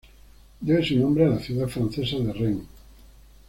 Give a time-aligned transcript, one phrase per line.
[0.61, 2.65] Debe su nombre a la ciudad francesa de Rennes.